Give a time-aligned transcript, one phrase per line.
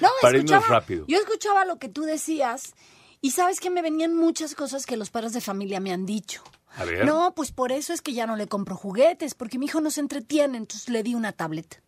[0.00, 1.04] No, Para irnos rápido.
[1.08, 2.72] Yo escuchaba lo que tú decías
[3.20, 6.42] y sabes que me venían muchas cosas que los padres de familia me han dicho.
[6.76, 7.04] A ver.
[7.04, 9.90] No, pues por eso es que ya no le compro juguetes, porque mi hijo no
[9.90, 11.82] se entretiene, entonces le di una tablet.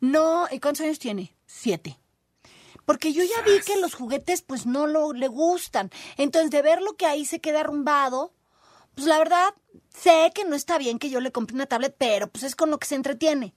[0.00, 1.36] No, ¿y cuántos años tiene?
[1.46, 1.96] Siete.
[2.88, 5.90] Porque yo ya vi que los juguetes pues no lo, le gustan.
[6.16, 8.32] Entonces, de verlo que ahí se queda arrumbado,
[8.94, 9.52] pues la verdad,
[9.94, 12.70] sé que no está bien que yo le compre una tablet, pero pues es con
[12.70, 13.54] lo que se entretiene.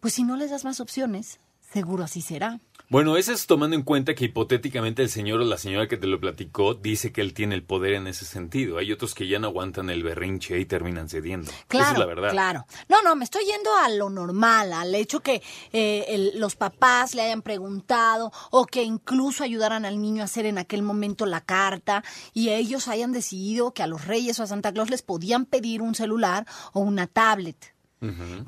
[0.00, 1.40] Pues si no les das más opciones,
[1.72, 2.60] seguro así será.
[2.92, 6.06] Bueno, eso es tomando en cuenta que hipotéticamente el señor o la señora que te
[6.06, 8.76] lo platicó dice que él tiene el poder en ese sentido.
[8.76, 11.50] Hay otros que ya no aguantan el berrinche y terminan cediendo.
[11.68, 12.30] Claro, Esa es la verdad.
[12.32, 12.66] claro.
[12.90, 15.42] No, no, me estoy yendo a lo normal, al hecho que
[15.72, 20.44] eh, el- los papás le hayan preguntado o que incluso ayudaran al niño a hacer
[20.44, 22.04] en aquel momento la carta
[22.34, 25.80] y ellos hayan decidido que a los reyes o a Santa Claus les podían pedir
[25.80, 27.74] un celular o una tablet.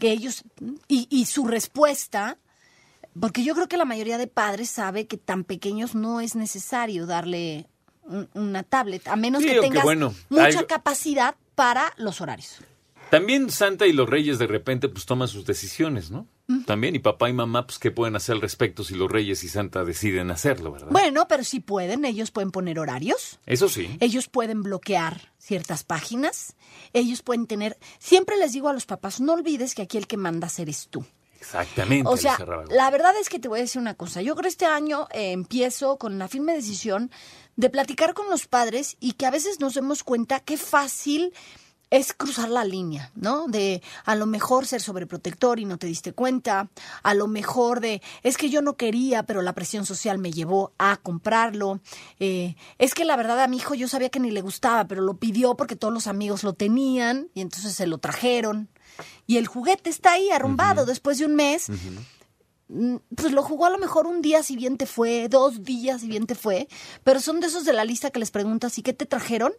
[0.01, 0.43] Que ellos,
[0.89, 2.37] y, y su respuesta,
[3.19, 7.07] porque yo creo que la mayoría de padres sabe que tan pequeños no es necesario
[7.07, 7.67] darle
[8.05, 12.59] un- una tablet, a menos Sí, que tengas bueno, mucha capacidad para los horarios.
[13.11, 16.27] También Santa y los Reyes de repente pues toman sus decisiones, ¿no?
[16.67, 19.49] También y papá y mamá pues qué pueden hacer al respecto si los Reyes y
[19.49, 20.89] Santa deciden hacerlo, ¿verdad?
[20.91, 23.97] Bueno, pero si pueden, ellos pueden poner horarios, Eso sí.
[24.01, 26.55] ellos pueden bloquear ciertas páginas,
[26.93, 27.79] ellos pueden tener...
[27.99, 30.89] Siempre les digo a los papás, no olvides que aquí el que manda hacer es
[30.89, 31.07] tú.
[31.45, 32.09] Exactamente.
[32.11, 32.39] O sea,
[32.71, 34.23] la verdad es que te voy a decir una cosa.
[34.23, 37.11] Yo creo que este año eh, empiezo con la firme decisión
[37.57, 41.33] de platicar con los padres y que a veces nos demos cuenta qué fácil
[41.91, 43.47] es cruzar la línea, ¿no?
[43.47, 46.69] De a lo mejor ser sobreprotector y no te diste cuenta,
[47.03, 50.73] a lo mejor de es que yo no quería, pero la presión social me llevó
[50.79, 51.81] a comprarlo,
[52.19, 55.03] eh, es que la verdad a mi hijo yo sabía que ni le gustaba, pero
[55.03, 58.69] lo pidió porque todos los amigos lo tenían y entonces se lo trajeron.
[59.27, 61.69] Y el juguete está ahí arrumbado después de un mes.
[62.69, 66.01] Mm, Pues lo jugó a lo mejor un día si bien te fue, dos días
[66.01, 66.67] si bien te fue,
[67.05, 69.53] pero son de esos de la lista que les preguntas, ¿y qué te trajeron?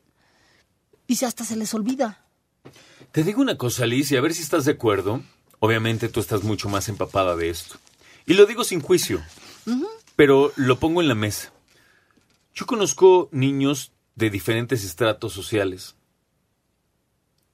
[1.07, 2.25] Y si hasta se les olvida.
[3.11, 5.21] Te digo una cosa, Liz, y a ver si estás de acuerdo.
[5.59, 7.77] Obviamente tú estás mucho más empapada de esto.
[8.25, 9.23] Y lo digo sin juicio,
[10.15, 11.53] pero lo pongo en la mesa.
[12.53, 15.95] Yo conozco niños de diferentes estratos sociales.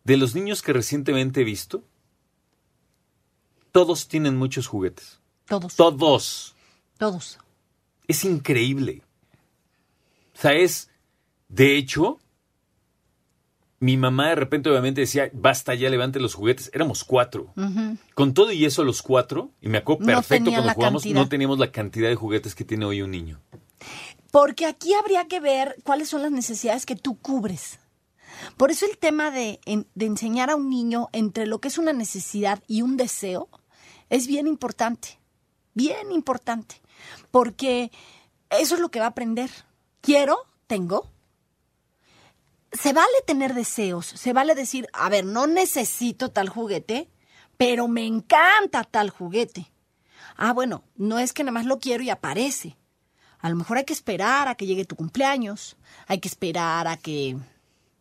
[0.03, 1.83] De los niños que recientemente he visto,
[3.71, 5.19] todos tienen muchos juguetes.
[5.45, 5.75] Todos.
[5.75, 6.55] Todos.
[6.97, 7.37] Todos.
[8.07, 9.03] Es increíble.
[10.35, 10.89] O sea, es,
[11.49, 12.19] de hecho,
[13.79, 16.69] mi mamá de repente obviamente decía, basta ya, levante los juguetes.
[16.73, 17.53] Éramos cuatro.
[18.13, 21.21] Con todo y eso, los cuatro, y me acuerdo No perfecto tenían cuando jugamos, cantidad.
[21.21, 23.41] no teníamos la cantidad de juguetes que tiene hoy un niño.
[24.31, 27.79] Porque aquí habría que ver cuáles son las necesidades que tú cubres.
[28.57, 31.93] Por eso el tema de, de enseñar a un niño entre lo que es una
[31.93, 33.49] necesidad y un deseo
[34.09, 35.19] es bien importante,
[35.73, 36.81] bien importante,
[37.31, 37.91] porque
[38.49, 39.49] eso es lo que va a aprender.
[40.01, 40.37] Quiero,
[40.67, 41.09] tengo.
[42.73, 47.09] Se vale tener deseos, se vale decir, a ver, no necesito tal juguete,
[47.57, 49.71] pero me encanta tal juguete.
[50.37, 52.77] Ah, bueno, no es que nada más lo quiero y aparece.
[53.39, 56.97] A lo mejor hay que esperar a que llegue tu cumpleaños, hay que esperar a
[56.97, 57.37] que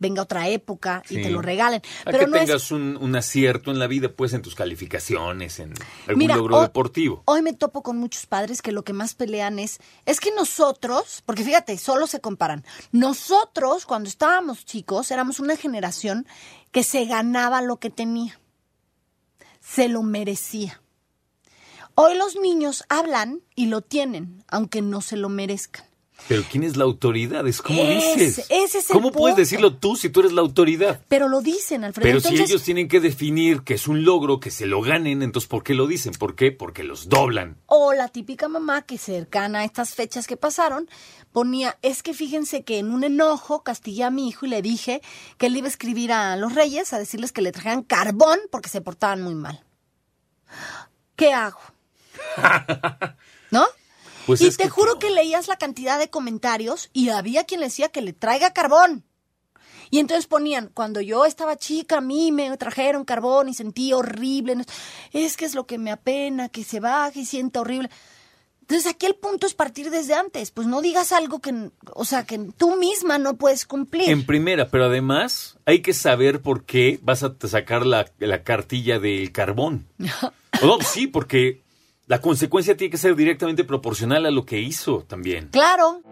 [0.00, 1.80] venga otra época y te lo regalen.
[2.00, 4.56] A Pero que no es- tengas un, un acierto en la vida, pues en tus
[4.56, 5.74] calificaciones, en
[6.08, 7.22] algún Mira, logro hoy- deportivo.
[7.26, 11.22] Hoy me topo con muchos padres que lo que más pelean es, es que nosotros,
[11.24, 12.64] porque fíjate, solo se comparan.
[12.90, 16.26] Nosotros, cuando estábamos chicos, éramos una generación
[16.72, 18.40] que se ganaba lo que tenía.
[19.60, 20.80] Se lo merecía.
[21.94, 25.84] Hoy los niños hablan y lo tienen, aunque no se lo merezcan.
[26.28, 27.46] Pero ¿quién es la autoridad?
[27.46, 28.46] Es como dices.
[28.48, 31.00] ese es el ¿Cómo puedes decirlo tú si tú eres la autoridad?
[31.08, 32.04] Pero lo dicen, Alfredo.
[32.04, 35.22] Pero Entonces, si ellos tienen que definir que es un logro, que se lo ganen,
[35.22, 36.12] entonces ¿por qué lo dicen?
[36.12, 36.52] ¿Por qué?
[36.52, 37.56] Porque los doblan.
[37.66, 40.88] O la típica mamá que cercana a estas fechas que pasaron
[41.32, 45.00] ponía, es que fíjense que en un enojo castigué a mi hijo y le dije
[45.38, 48.68] que él iba a escribir a los reyes a decirles que le trajeran carbón porque
[48.68, 49.64] se portaban muy mal.
[51.16, 51.60] ¿Qué hago?
[53.50, 53.64] ¿No?
[54.26, 57.66] Pues y te que- juro que leías la cantidad de comentarios y había quien le
[57.66, 59.04] decía que le traiga carbón.
[59.92, 64.56] Y entonces ponían, cuando yo estaba chica, a mí me trajeron carbón y sentí horrible.
[65.12, 67.90] Es que es lo que me apena, que se baje y sienta horrible.
[68.60, 70.52] Entonces aquí el punto es partir desde antes.
[70.52, 74.08] Pues no digas algo que, o sea, que tú misma no puedes cumplir.
[74.10, 79.00] En primera, pero además hay que saber por qué vas a sacar la, la cartilla
[79.00, 79.86] del carbón.
[80.62, 81.62] No, sí, porque
[82.10, 85.50] la consecuencia tiene que ser directamente proporcional a lo que hizo también.
[85.52, 86.02] Claro.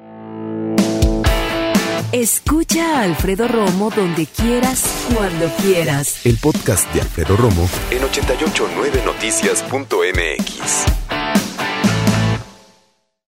[2.12, 6.24] Escucha a Alfredo Romo donde quieras, cuando quieras.
[6.24, 10.97] El podcast de Alfredo Romo en 889noticias.mx.